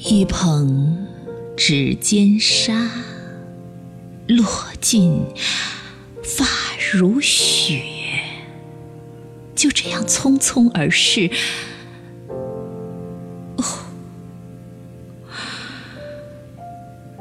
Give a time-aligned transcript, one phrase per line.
[0.00, 1.08] 一捧
[1.56, 2.72] 指尖沙，
[4.28, 4.46] 落
[4.80, 5.24] 尽
[6.22, 6.46] 发
[6.92, 7.82] 如雪，
[9.56, 11.28] 就这样匆匆而逝。
[13.56, 13.64] 哦，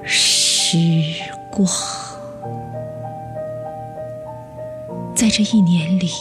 [0.05, 0.77] 时
[1.52, 1.67] 光，
[5.16, 6.12] 在这一年里，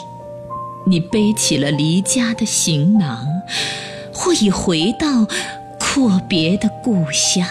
[0.86, 3.26] 你背起了离家的行囊，
[4.10, 5.28] 或已回到。
[5.96, 7.48] 阔别的故乡，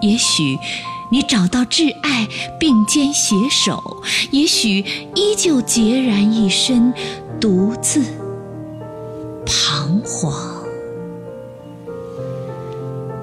[0.00, 0.56] 也许
[1.10, 2.26] 你找到挚爱
[2.58, 4.78] 并肩携手，也许
[5.14, 6.94] 依旧孑然一身，
[7.38, 8.02] 独自
[9.44, 10.32] 彷徨。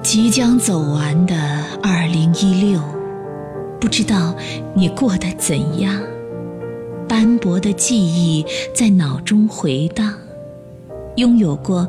[0.04, 1.34] 即将走完的
[1.82, 2.80] 二零一六，
[3.80, 4.36] 不知道
[4.72, 6.00] 你过得怎样？
[7.08, 10.14] 斑驳的记忆在脑中回荡，
[11.16, 11.88] 拥有过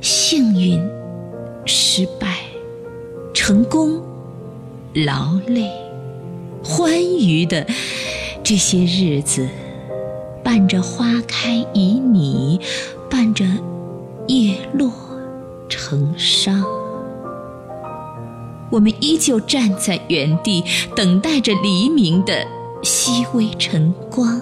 [0.00, 0.80] 幸运。
[1.66, 2.38] 失败、
[3.34, 4.00] 成功、
[4.94, 5.68] 劳累、
[6.62, 7.66] 欢愉的
[8.44, 9.48] 这些日子，
[10.44, 12.60] 伴着花开旖旎，
[13.10, 13.44] 伴着
[14.28, 14.92] 叶落
[15.68, 16.64] 成殇，
[18.70, 20.62] 我们依旧站在原地，
[20.94, 22.46] 等待着黎明的
[22.82, 24.40] 熹微晨光。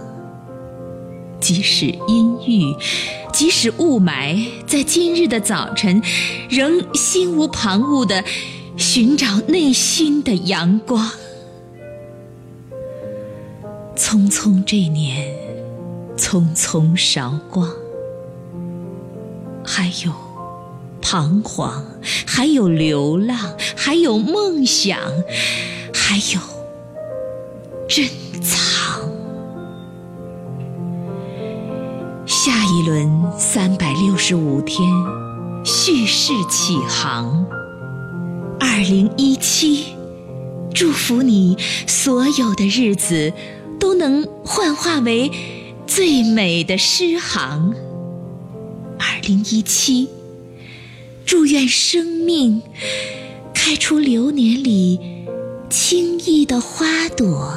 [1.40, 2.74] 即使阴郁，
[3.34, 6.00] 即使雾霾，在今日的早晨，
[6.48, 8.22] 仍心无旁骛地
[8.76, 11.10] 寻找内心的阳光。
[13.96, 15.34] 匆匆这年，
[16.16, 17.68] 匆匆韶光，
[19.66, 20.12] 还有
[21.02, 21.84] 彷徨，
[22.24, 23.36] 还有流浪，
[23.74, 24.96] 还有梦想，
[25.92, 26.40] 还有
[27.88, 28.08] 珍
[28.40, 29.13] 藏。
[32.84, 34.86] 轮三百六十五天，
[35.64, 37.46] 蓄势起航。
[38.60, 39.94] 二零一七，
[40.74, 41.56] 祝福你
[41.86, 43.32] 所有的日子
[43.80, 45.30] 都能幻化为
[45.86, 47.74] 最美的诗行。
[48.98, 50.10] 二零一七，
[51.24, 52.60] 祝愿生命
[53.54, 55.00] 开出流年里
[55.70, 57.54] 轻易的花朵，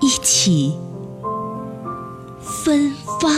[0.00, 0.74] 一起。
[2.62, 3.30] 芬芳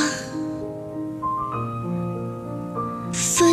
[3.12, 3.51] 芬